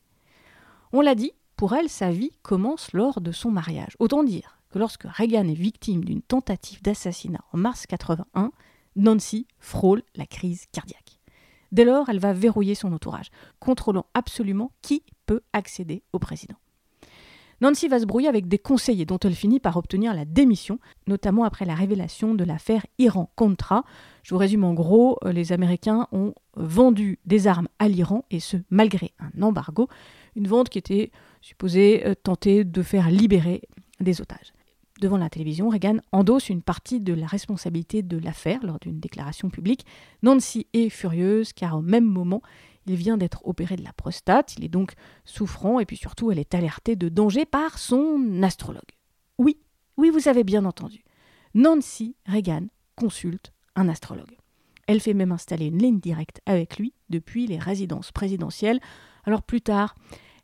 On 0.92 1.00
l'a 1.00 1.14
dit, 1.14 1.32
pour 1.56 1.75
elle, 1.75 1.88
sa 1.88 2.11
vie 2.11 2.32
commence 2.42 2.92
lors 2.92 3.20
de 3.20 3.32
son 3.32 3.50
mariage. 3.50 3.97
Autant 3.99 4.25
dire 4.25 4.59
que 4.70 4.78
lorsque 4.78 5.04
Reagan 5.04 5.47
est 5.49 5.54
victime 5.54 6.04
d'une 6.04 6.23
tentative 6.23 6.82
d'assassinat 6.82 7.44
en 7.52 7.59
mars 7.59 7.87
81, 7.87 8.50
Nancy 8.97 9.47
frôle 9.59 10.02
la 10.16 10.26
crise 10.26 10.66
cardiaque. 10.73 11.20
Dès 11.73 11.85
lors, 11.85 12.09
elle 12.09 12.18
va 12.18 12.32
verrouiller 12.32 12.75
son 12.75 12.92
entourage, 12.92 13.30
contrôlant 13.61 14.06
absolument 14.14 14.73
qui 14.82 15.04
peut 15.26 15.42
accéder 15.52 16.02
au 16.12 16.18
président. 16.18 16.56
Nancy 17.60 17.88
va 17.88 18.00
se 18.00 18.06
brouiller 18.06 18.28
avec 18.28 18.48
des 18.48 18.58
conseillers 18.58 19.04
dont 19.04 19.18
elle 19.18 19.34
finit 19.34 19.60
par 19.60 19.76
obtenir 19.76 20.14
la 20.14 20.24
démission, 20.24 20.78
notamment 21.06 21.44
après 21.44 21.66
la 21.66 21.74
révélation 21.74 22.34
de 22.34 22.44
l'affaire 22.44 22.86
Iran-Contra. 22.98 23.84
Je 24.22 24.34
vous 24.34 24.38
résume 24.38 24.64
en 24.64 24.72
gros, 24.72 25.18
euh, 25.24 25.32
les 25.32 25.52
Américains 25.52 26.08
ont 26.12 26.34
vendu 26.56 27.18
des 27.26 27.46
armes 27.46 27.68
à 27.78 27.88
l'Iran, 27.88 28.24
et 28.30 28.40
ce 28.40 28.56
malgré 28.70 29.12
un 29.18 29.42
embargo, 29.42 29.88
une 30.36 30.48
vente 30.48 30.70
qui 30.70 30.78
était 30.78 31.10
supposée 31.42 32.06
euh, 32.06 32.14
tenter 32.14 32.64
de 32.64 32.82
faire 32.82 33.10
libérer 33.10 33.62
des 34.00 34.22
otages. 34.22 34.52
Devant 35.00 35.16
la 35.16 35.30
télévision, 35.30 35.70
Reagan 35.70 35.96
endosse 36.12 36.50
une 36.50 36.60
partie 36.60 37.00
de 37.00 37.14
la 37.14 37.26
responsabilité 37.26 38.02
de 38.02 38.18
l'affaire 38.18 38.60
lors 38.62 38.78
d'une 38.78 39.00
déclaration 39.00 39.48
publique. 39.48 39.86
Nancy 40.22 40.66
est 40.74 40.90
furieuse 40.90 41.54
car 41.54 41.78
au 41.78 41.80
même 41.80 42.04
moment, 42.04 42.42
Il 42.90 42.97
vient 42.97 43.16
d'être 43.16 43.47
opéré 43.47 43.76
de 43.76 43.85
la 43.85 43.92
prostate, 43.92 44.56
il 44.59 44.64
est 44.64 44.68
donc 44.68 44.94
souffrant 45.25 45.78
et 45.78 45.87
puis 45.87 45.97
surtout 45.97 46.32
elle 46.32 46.40
est 46.40 46.56
alertée 46.56 46.97
de 46.97 47.09
danger 47.09 47.47
par 47.47 47.78
son 47.78 48.42
astrologue. 48.42 48.82
Oui, 49.38 49.59
oui, 49.97 50.11
vous 50.11 50.26
avez 50.26 50.42
bien 50.42 50.64
entendu. 50.64 51.04
Nancy 51.54 52.16
Reagan 52.26 52.66
consulte 52.97 53.52
un 53.76 53.88
astrologue. 53.88 54.37
Elle 54.88 54.99
fait 54.99 55.14
même 55.14 55.30
installer 55.30 55.66
une 55.66 55.78
ligne 55.78 56.00
directe 56.00 56.40
avec 56.47 56.78
lui 56.78 56.92
depuis 57.11 57.47
les 57.47 57.61
résidences 57.61 58.11
présidentielles. 58.11 58.80
Alors 59.23 59.44
plus 59.44 59.61
tard, 59.61 59.94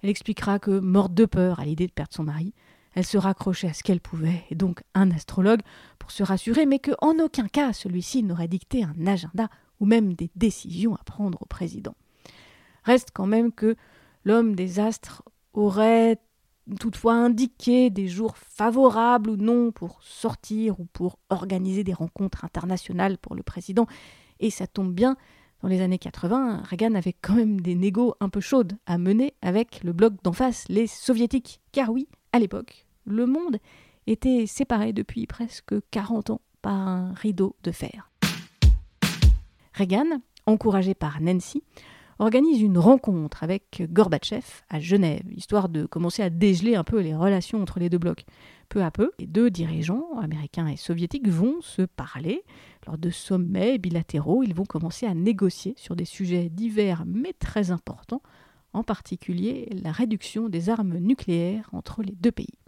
elle 0.03 0.11
expliquera 0.11 0.61
que, 0.61 0.79
morte 0.79 1.15
de 1.15 1.25
peur 1.25 1.59
à 1.59 1.65
l'idée 1.65 1.89
de 1.89 1.93
perdre 1.93 2.15
son 2.15 2.23
mari, 2.23 2.55
elle 2.95 3.07
se 3.07 3.19
raccrochait 3.19 3.71
à 3.71 3.73
ce 3.73 3.83
qu'elle 3.83 4.01
pouvait, 4.01 4.45
et 4.51 4.55
donc 4.55 4.85
un 4.95 5.11
astrologue, 5.11 5.63
pour 5.99 6.13
se 6.13 6.23
rassurer, 6.23 6.65
mais 6.65 6.79
qu'en 6.79 7.19
aucun 7.19 7.49
cas 7.49 7.73
celui-ci 7.73 8.23
n'aurait 8.23 8.47
dicté 8.47 8.85
un 8.85 9.09
agenda 9.09 9.49
ou 9.81 9.87
même 9.87 10.15
des 10.15 10.31
décisions 10.37 10.95
à 10.95 11.03
prendre 11.03 11.43
au 11.43 11.47
président. 11.47 11.97
Reste 12.87 13.09
quand 13.13 13.27
même 13.27 13.51
que 13.51 13.75
l'homme 14.25 14.55
des 14.55 14.79
astres 14.79 15.25
aurait 15.55 16.19
toutefois 16.79 17.15
indiqué 17.15 17.91
des 17.91 18.07
jours 18.07 18.37
favorables 18.37 19.29
ou 19.29 19.37
non 19.37 19.73
pour 19.73 20.01
sortir 20.03 20.79
ou 20.79 20.85
pour 20.85 21.19
organiser 21.29 21.83
des 21.83 21.93
rencontres 21.93 22.45
internationales 22.45 23.19
pour 23.19 23.35
le 23.35 23.43
président. 23.43 23.87
Et 24.39 24.51
ça 24.51 24.69
tombe 24.69 24.93
bien, 24.95 25.17
dans 25.63 25.69
les 25.69 25.81
années 25.81 25.99
80, 25.99 26.63
Reagan 26.63 26.95
avait 26.95 27.13
quand 27.13 27.35
même 27.35 27.61
des 27.61 27.75
négos 27.75 28.15
un 28.21 28.29
peu 28.29 28.41
chaudes 28.41 28.75
à 28.87 28.99
mener 28.99 29.35
avec 29.43 29.83
le 29.83 29.93
bloc 29.93 30.15
d'en 30.23 30.33
face, 30.33 30.65
les 30.69 30.87
soviétiques. 30.87 31.61
Car 31.73 31.91
oui, 31.91 32.07
à 32.33 32.39
l'époque, 32.39 32.87
le 33.05 33.27
monde 33.27 33.57
était 34.07 34.47
séparé 34.47 34.93
depuis 34.93 35.27
presque 35.27 35.75
40 35.91 36.31
ans 36.31 36.41
par 36.63 36.75
un 36.75 37.13
rideau 37.15 37.57
de 37.65 37.73
fer. 37.73 38.13
Reagan, 39.75 40.21
encouragé 40.47 40.95
par 40.95 41.21
Nancy, 41.21 41.65
organise 42.19 42.63
une 42.63 42.79
rencontre 42.79 43.43
avec 43.43 43.83
Gorbatchev 43.93 44.45
à 44.69 44.81
Genève, 44.81 45.25
histoire 45.31 45.69
de 45.69 45.85
commencer 45.87 46.23
à 46.23 46.31
dégeler 46.31 46.75
un 46.75 46.85
peu 46.85 47.01
les 47.01 47.15
relations 47.15 47.61
entre 47.61 47.79
les 47.79 47.91
deux 47.91 47.99
blocs. 47.99 48.25
Peu 48.69 48.83
à 48.83 48.91
peu, 48.91 49.13
les 49.19 49.27
deux 49.27 49.51
dirigeants, 49.51 50.19
américains 50.19 50.67
et 50.67 50.77
soviétiques, 50.77 51.29
vont 51.29 51.61
se 51.61 51.83
parler. 51.83 52.43
Lors 52.87 52.99
de 52.99 53.11
sommets 53.11 53.79
bilatéraux, 53.79 54.43
ils 54.43 54.55
vont 54.55 54.65
commencer 54.65 55.07
à 55.07 55.15
négocier 55.15 55.75
sur 55.77 55.97
des 55.97 56.05
sujets 56.05 56.49
divers 56.49 57.05
mais 57.07 57.33
très 57.33 57.71
importants, 57.71 58.23
en 58.73 58.83
particulier 58.83 59.69
la 59.83 59.93
réduction 59.93 60.49
des 60.49 60.71
armes 60.71 60.99
nucléaires 60.99 61.69
entre 61.73 62.03
les 62.03 62.15
deux 62.15 62.33
pays. 62.33 62.59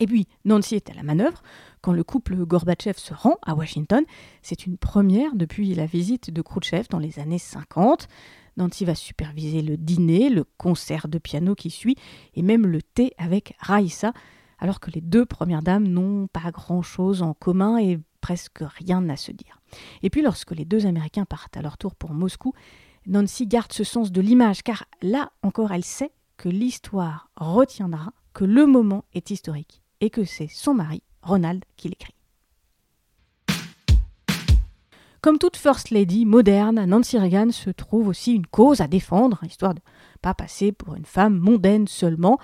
Et 0.00 0.06
puis, 0.06 0.26
Nancy 0.44 0.74
est 0.74 0.90
à 0.90 0.94
la 0.94 1.02
manœuvre 1.02 1.42
quand 1.80 1.92
le 1.92 2.04
couple 2.04 2.36
Gorbatchev 2.44 2.98
se 2.98 3.14
rend 3.14 3.36
à 3.42 3.54
Washington. 3.54 4.04
C'est 4.42 4.66
une 4.66 4.76
première 4.76 5.34
depuis 5.34 5.74
la 5.74 5.86
visite 5.86 6.30
de 6.30 6.42
Khrouchtchev 6.42 6.86
dans 6.90 6.98
les 6.98 7.18
années 7.18 7.38
50. 7.38 8.08
Nancy 8.56 8.84
va 8.84 8.94
superviser 8.94 9.62
le 9.62 9.76
dîner, 9.76 10.30
le 10.30 10.44
concert 10.58 11.08
de 11.08 11.18
piano 11.18 11.54
qui 11.54 11.70
suit, 11.70 11.96
et 12.34 12.42
même 12.42 12.66
le 12.66 12.82
thé 12.82 13.12
avec 13.18 13.54
Raïssa, 13.58 14.12
alors 14.58 14.80
que 14.80 14.90
les 14.90 15.00
deux 15.00 15.26
premières 15.26 15.62
dames 15.62 15.88
n'ont 15.88 16.28
pas 16.28 16.50
grand-chose 16.50 17.22
en 17.22 17.34
commun 17.34 17.78
et 17.78 17.98
presque 18.20 18.60
rien 18.62 19.08
à 19.08 19.16
se 19.16 19.32
dire. 19.32 19.60
Et 20.02 20.10
puis 20.10 20.22
lorsque 20.22 20.52
les 20.52 20.64
deux 20.64 20.86
Américains 20.86 21.24
partent 21.24 21.56
à 21.56 21.62
leur 21.62 21.76
tour 21.76 21.94
pour 21.94 22.14
Moscou, 22.14 22.52
Nancy 23.06 23.46
garde 23.46 23.72
ce 23.72 23.84
sens 23.84 24.12
de 24.12 24.20
l'image, 24.20 24.62
car 24.62 24.84
là 25.02 25.30
encore 25.42 25.72
elle 25.72 25.84
sait 25.84 26.12
que 26.36 26.48
l'histoire 26.48 27.28
retiendra 27.36 28.12
que 28.34 28.44
le 28.44 28.66
moment 28.66 29.04
est 29.14 29.30
historique 29.30 29.80
et 30.00 30.10
que 30.10 30.24
c'est 30.24 30.48
son 30.48 30.74
mari, 30.74 31.02
Ronald, 31.22 31.64
qui 31.76 31.88
l'écrit. 31.88 32.14
Comme 35.22 35.38
toute 35.38 35.56
First 35.56 35.90
Lady 35.90 36.26
moderne, 36.26 36.84
Nancy 36.84 37.16
Reagan 37.16 37.50
se 37.50 37.70
trouve 37.70 38.08
aussi 38.08 38.34
une 38.34 38.46
cause 38.46 38.82
à 38.82 38.88
défendre, 38.88 39.42
histoire 39.44 39.72
de 39.72 39.80
ne 39.80 40.18
pas 40.20 40.34
passer 40.34 40.70
pour 40.70 40.96
une 40.96 41.06
femme 41.06 41.38
mondaine 41.38 41.88
seulement. 41.88 42.38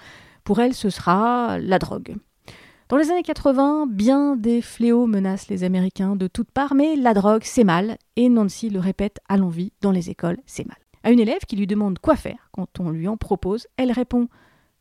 Pour 0.44 0.60
elle, 0.60 0.72
ce 0.72 0.88
sera 0.88 1.58
la 1.58 1.78
drogue. 1.78 2.16
Dans 2.88 2.96
les 2.96 3.10
années 3.10 3.22
80, 3.22 3.86
bien 3.86 4.34
des 4.34 4.62
fléaux 4.62 5.06
menacent 5.06 5.48
les 5.48 5.62
Américains 5.62 6.16
de 6.16 6.26
toutes 6.26 6.50
parts, 6.50 6.74
mais 6.74 6.96
la 6.96 7.12
drogue, 7.12 7.42
c'est 7.44 7.64
mal, 7.64 7.98
et 8.16 8.30
Nancy 8.30 8.70
le 8.70 8.80
répète 8.80 9.18
à 9.28 9.36
l'envie 9.36 9.72
dans 9.82 9.92
les 9.92 10.08
écoles, 10.08 10.38
c'est 10.46 10.66
mal. 10.66 10.78
À 11.02 11.10
une 11.10 11.20
élève 11.20 11.44
qui 11.46 11.56
lui 11.56 11.66
demande 11.66 11.98
quoi 11.98 12.16
faire 12.16 12.48
quand 12.50 12.80
on 12.80 12.90
lui 12.90 13.08
en 13.08 13.16
propose, 13.16 13.66
elle 13.76 13.92
répond 13.92 14.28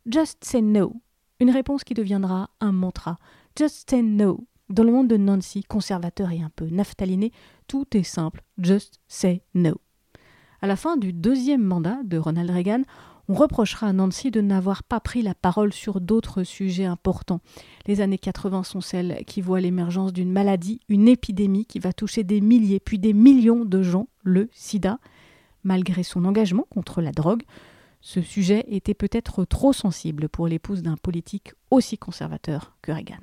Just 0.06 0.44
say 0.44 0.62
no. 0.62 0.94
Une 1.40 1.50
réponse 1.50 1.84
qui 1.84 1.94
deviendra 1.94 2.50
un 2.60 2.72
mantra. 2.72 3.18
Just 3.56 3.90
say 3.90 4.02
no. 4.02 4.46
Dans 4.68 4.84
le 4.84 4.92
monde 4.92 5.08
de 5.08 5.16
Nancy, 5.16 5.64
conservateur 5.64 6.30
et 6.30 6.40
un 6.40 6.50
peu 6.54 6.66
naphtaliné, 6.66 7.32
tout 7.66 7.86
est 7.96 8.04
simple. 8.04 8.42
Just 8.58 9.00
say 9.08 9.42
no. 9.54 9.80
À 10.62 10.66
la 10.66 10.76
fin 10.76 10.96
du 10.96 11.12
deuxième 11.12 11.62
mandat 11.62 11.98
de 12.04 12.18
Ronald 12.18 12.50
Reagan, 12.50 12.82
on 13.28 13.34
reprochera 13.34 13.86
à 13.88 13.92
Nancy 13.92 14.30
de 14.30 14.40
n'avoir 14.40 14.82
pas 14.82 15.00
pris 15.00 15.22
la 15.22 15.34
parole 15.34 15.72
sur 15.72 16.00
d'autres 16.00 16.42
sujets 16.42 16.84
importants. 16.84 17.40
Les 17.86 18.00
années 18.00 18.18
80 18.18 18.64
sont 18.64 18.80
celles 18.80 19.24
qui 19.24 19.40
voient 19.40 19.60
l'émergence 19.60 20.12
d'une 20.12 20.32
maladie, 20.32 20.80
une 20.88 21.08
épidémie 21.08 21.64
qui 21.64 21.78
va 21.78 21.92
toucher 21.92 22.24
des 22.24 22.40
milliers 22.40 22.80
puis 22.80 22.98
des 22.98 23.12
millions 23.12 23.64
de 23.64 23.82
gens, 23.82 24.08
le 24.22 24.48
sida. 24.52 24.98
Malgré 25.62 26.02
son 26.02 26.24
engagement 26.24 26.66
contre 26.70 27.02
la 27.02 27.12
drogue, 27.12 27.42
ce 28.00 28.22
sujet 28.22 28.64
était 28.68 28.94
peut-être 28.94 29.44
trop 29.44 29.72
sensible 29.72 30.28
pour 30.28 30.48
l'épouse 30.48 30.82
d'un 30.82 30.96
politique 30.96 31.52
aussi 31.70 31.98
conservateur 31.98 32.76
que 32.82 32.92
Reagan. 32.92 33.18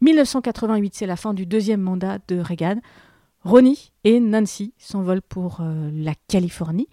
1988, 0.00 0.94
c'est 0.94 1.06
la 1.06 1.16
fin 1.16 1.34
du 1.34 1.46
deuxième 1.46 1.80
mandat 1.80 2.18
de 2.28 2.38
Reagan. 2.38 2.80
Ronnie 3.44 3.92
et 4.04 4.20
Nancy 4.20 4.72
s'envolent 4.78 5.22
pour 5.22 5.60
euh, 5.60 5.90
la 5.92 6.14
Californie. 6.28 6.88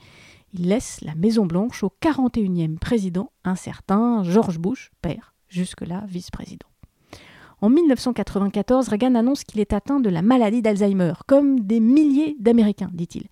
Ils 0.53 0.67
laissent 0.67 1.01
la 1.01 1.15
Maison-Blanche 1.15 1.83
au 1.83 1.91
41e 2.01 2.77
président, 2.77 3.31
un 3.43 3.55
certain 3.55 4.23
George 4.23 4.59
Bush, 4.59 4.91
père, 5.01 5.33
jusque-là 5.47 6.03
vice-président. 6.07 6.67
En 7.61 7.69
1994, 7.69 8.87
Reagan 8.87 9.15
annonce 9.15 9.43
qu'il 9.43 9.59
est 9.59 9.73
atteint 9.73 9.99
de 9.99 10.09
la 10.09 10.21
maladie 10.21 10.61
d'Alzheimer, 10.61 11.13
comme 11.27 11.59
des 11.61 11.79
milliers 11.79 12.35
d'Américains, 12.39 12.89
dit-il. 12.93 13.27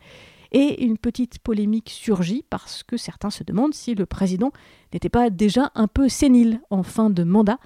Et 0.51 0.83
une 0.83 0.97
petite 0.97 1.39
polémique 1.39 1.89
surgit 1.89 2.43
parce 2.49 2.83
que 2.83 2.97
certains 2.97 3.29
se 3.29 3.43
demandent 3.43 3.73
si 3.73 3.95
le 3.95 4.05
président 4.05 4.51
n'était 4.93 5.09
pas 5.09 5.29
déjà 5.29 5.71
un 5.75 5.87
peu 5.87 6.09
sénile 6.09 6.61
en 6.69 6.83
fin 6.83 7.09
de 7.09 7.23
mandat, 7.23 7.59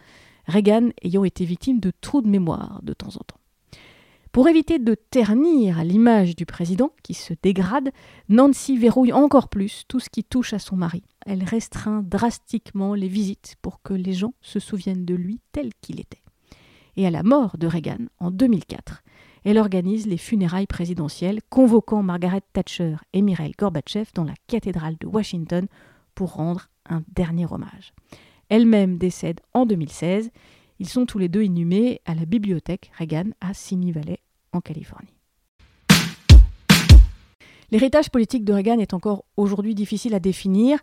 Reagan 0.48 0.90
ayant 1.04 1.24
été 1.24 1.46
victime 1.46 1.80
de 1.80 1.92
trous 2.02 2.22
de 2.22 2.28
mémoire 2.28 2.80
de 2.84 2.94
temps 2.94 3.16
en 3.16 3.24
temps. 3.24 3.38
Pour 4.32 4.48
éviter 4.48 4.80
de 4.80 4.96
ternir 4.96 5.84
l'image 5.84 6.38
du 6.38 6.46
président 6.46 6.92
qui 7.04 7.14
se 7.14 7.34
dégrade, 7.44 7.92
Nancy 8.30 8.78
verrouille 8.78 9.12
encore 9.12 9.50
plus 9.50 9.84
tout 9.90 10.00
ce 10.00 10.10
qui 10.10 10.24
touche 10.24 10.54
à 10.54 10.60
son 10.60 10.78
mari. 10.78 11.04
Elle 11.26 11.44
restreint 11.44 12.02
drastiquement 12.02 12.94
les 12.94 13.10
visites 13.10 13.56
pour 13.62 13.82
que 13.82 13.94
les 13.94 14.14
gens 14.14 14.34
se 14.42 14.60
souviennent 14.60 15.04
de 15.04 15.16
lui 15.16 15.42
tel 15.52 15.72
qu'il 15.82 16.00
était. 16.00 16.22
Et 16.96 17.06
à 17.06 17.12
la 17.12 17.24
mort 17.24 17.58
de 17.58 17.68
Reagan 17.68 18.06
en 18.20 18.32
2004, 18.32 19.04
elle 19.44 19.58
organise 19.58 20.08
les 20.08 20.18
funérailles 20.18 20.68
présidentielles, 20.68 21.40
convoquant 21.50 22.04
Margaret 22.04 22.42
Thatcher 22.54 22.96
et 23.14 23.22
Mikhail 23.22 23.54
Gorbatchev 23.58 24.10
dans 24.14 24.24
la 24.24 24.36
cathédrale 24.48 24.98
de 25.00 25.08
Washington 25.08 25.68
pour 26.14 26.34
rendre 26.34 26.70
un 26.88 27.04
dernier 27.14 27.48
hommage. 27.50 27.94
Elle-même 28.50 28.98
décède 28.98 29.40
en 29.54 29.66
2016. 29.66 30.30
Ils 30.80 30.90
sont 30.90 31.06
tous 31.06 31.18
les 31.18 31.30
deux 31.30 31.44
inhumés 31.44 32.02
à 32.06 32.14
la 32.14 32.26
bibliothèque 32.26 32.92
Reagan 32.98 33.30
à 33.40 33.54
Simi 33.54 33.92
Valley, 33.92 34.20
en 34.52 34.62
Californie. 34.62 35.14
L'héritage 37.72 38.10
politique 38.10 38.44
de 38.44 38.54
Reagan 38.54 38.80
est 38.80 38.94
encore 38.94 39.24
aujourd'hui 39.38 39.74
difficile 39.74 40.14
à 40.14 40.20
définir. 40.20 40.80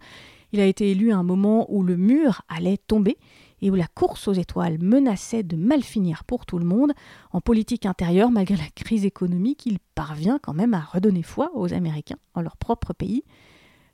Il 0.53 0.61
a 0.61 0.67
été 0.67 0.91
élu 0.91 1.13
à 1.13 1.19
un 1.19 1.23
moment 1.23 1.67
où 1.71 1.83
le 1.83 1.97
mur 1.97 2.43
allait 2.49 2.79
tomber 2.79 3.19
et 3.63 3.71
où 3.71 3.75
la 3.75 3.87
course 3.87 4.29
aux 4.29 4.33
étoiles 4.33 4.79
menaçait 4.81 5.43
de 5.43 5.57
mal 5.57 5.83
finir 5.83 6.25
pour 6.25 6.47
tout 6.47 6.59
le 6.59 6.65
monde, 6.65 6.93
en 7.33 7.41
politique 7.41 7.87
intérieure, 7.87 8.31
malgré 8.31 8.57
la 8.57 8.69
crise 8.75 9.05
économique, 9.05 9.67
il 9.67 9.79
parvient 9.95 10.39
quand 10.41 10.55
même 10.55 10.75
à 10.75 10.81
redonner 10.81 11.23
foi 11.23 11.51
aux 11.55 11.73
Américains 11.73 12.19
en 12.35 12.41
leur 12.41 12.57
propre 12.57 12.93
pays. 12.93 13.25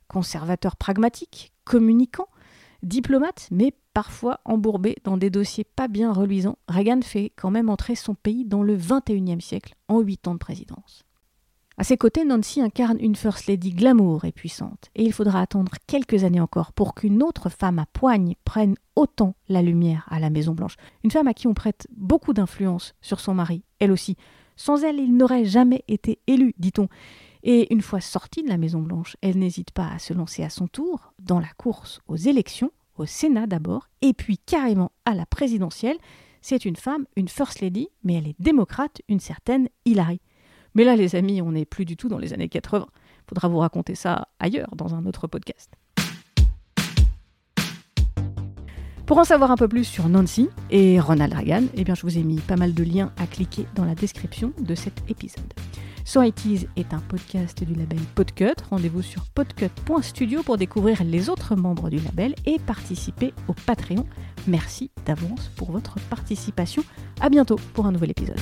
Conservateur 0.09 0.77
pragmatique, 0.77 1.53
communicant, 1.65 2.29
diplomate, 2.83 3.49
mais 3.51 3.75
parfois 3.95 4.41
embourbé 4.45 4.97
dans 5.05 5.17
des 5.17 5.31
dossiers 5.31 5.65
pas 5.65 5.89
bien 5.89 6.13
reluisants, 6.13 6.59
Reagan 6.69 7.01
fait 7.03 7.33
quand 7.37 7.51
même 7.51 7.71
entrer 7.71 7.95
son 7.95 8.15
pays 8.15 8.45
dans 8.45 8.63
le 8.63 8.77
XXIe 8.77 9.41
siècle 9.41 9.75
en 9.89 10.01
huit 10.01 10.29
ans 10.29 10.35
de 10.35 10.39
présidence. 10.39 11.05
À 11.77 11.83
ses 11.83 11.97
côtés, 11.97 12.25
Nancy 12.25 12.61
incarne 12.61 12.99
une 13.01 13.17
First 13.17 13.47
Lady 13.49 13.71
glamour 13.71 14.25
et 14.25 14.31
puissante, 14.31 14.91
et 14.95 15.03
il 15.03 15.13
faudra 15.13 15.41
attendre 15.41 15.73
quelques 15.89 16.23
années 16.23 16.41
encore 16.41 16.73
pour 16.73 16.95
qu'une 16.95 17.21
autre 17.21 17.49
femme 17.49 17.81
à 17.81 17.87
poigne 17.87 18.37
prenne 18.45 18.77
autant 18.95 19.35
la 19.49 19.61
lumière 19.61 20.07
à 20.09 20.21
la 20.21 20.31
Maison-Blanche. 20.31 20.77
Une 21.03 21.11
femme 21.11 21.27
à 21.27 21.35
qui 21.35 21.49
on 21.49 21.55
prête 21.55 21.89
beaucoup 21.91 22.33
d'influence 22.33 22.95
sur 23.01 23.19
son 23.19 23.35
mari, 23.35 23.65
elle 23.81 23.91
aussi. 23.91 24.17
Sans 24.55 24.85
elle, 24.85 25.01
il 25.01 25.17
n'aurait 25.17 25.45
jamais 25.45 25.83
été 25.89 26.21
élu, 26.29 26.55
dit-on. 26.59 26.89
Et 27.43 27.73
une 27.75 27.83
fois 27.83 28.01
sortie 28.01 28.45
de 28.45 28.49
la 28.49 28.57
Maison-Blanche, 28.57 29.17
elle 29.21 29.39
n'hésite 29.39 29.73
pas 29.73 29.89
à 29.89 29.99
se 29.99 30.15
lancer 30.15 30.45
à 30.45 30.51
son 30.51 30.69
tour 30.69 31.13
dans 31.19 31.41
la 31.41 31.53
course 31.57 32.01
aux 32.07 32.15
élections, 32.15 32.71
au 32.97 33.05
Sénat 33.05 33.49
d'abord, 33.49 33.89
et 34.01 34.15
puis 34.15 34.39
carrément 34.39 34.93
à 35.05 35.15
la 35.15 35.27
présidentielle. 35.27 35.99
C'est 36.41 36.65
une 36.67 36.77
femme, 36.77 37.07
une 37.17 37.29
First 37.29 37.61
Lady, 37.61 37.89
mais 38.05 38.15
elle 38.15 38.29
est 38.29 38.37
démocrate, 38.39 39.03
une 39.09 39.19
certaine 39.19 39.69
Hillary. 39.85 40.21
Mais 40.75 40.85
là, 40.85 40.97
les 40.97 41.17
amis, 41.17 41.41
on 41.43 41.53
n'est 41.53 41.65
plus 41.65 41.85
du 41.85 41.97
tout 41.97 42.09
dans 42.09 42.19
les 42.19 42.33
années 42.33 42.49
80. 42.49 42.87
Faudra 43.29 43.49
vous 43.49 43.59
raconter 43.59 43.95
ça 43.95 44.29
ailleurs, 44.39 44.75
dans 44.77 44.95
un 44.95 45.07
autre 45.07 45.27
podcast. 45.27 45.71
Pour 49.07 49.19
en 49.19 49.25
savoir 49.25 49.51
un 49.51 49.57
peu 49.57 49.69
plus 49.69 49.85
sur 49.85 50.09
Nancy 50.09 50.49
et 50.71 50.99
Ronald 50.99 51.35
Reagan, 51.35 51.65
eh 51.75 51.85
bien, 51.85 51.95
je 51.95 52.03
vous 52.03 52.17
ai 52.17 52.23
mis 52.23 52.41
pas 52.41 52.57
mal 52.57 52.73
de 52.73 52.83
liens 52.83 53.13
à 53.19 53.27
cliquer 53.27 53.67
dans 53.75 53.85
la 53.85 53.95
description 53.95 54.53
de 54.59 54.75
cet 54.75 54.95
épisode. 55.11 55.53
So 56.07 56.23
It 56.23 56.69
est 56.77 56.93
un 56.93 57.01
podcast 57.01 57.65
du 57.65 57.75
label 57.75 57.99
Podcut. 58.15 58.55
Rendez-vous 58.71 59.03
sur 59.03 59.25
podcut.studio 59.35 60.43
pour 60.43 60.59
découvrir 60.59 61.03
les 61.03 61.31
autres 61.31 61.55
membres 61.57 61.89
du 61.89 61.97
label 61.97 62.35
et 62.45 62.59
participer 62.59 63.33
au 63.49 63.55
Patreon. 63.55 64.07
Merci 64.47 64.91
d'avance 65.07 65.51
pour 65.57 65.71
votre 65.73 65.99
participation. 66.11 66.83
À 67.21 67.31
bientôt 67.31 67.57
pour 67.73 67.87
un 67.87 67.93
nouvel 67.93 68.11
épisode. 68.11 68.41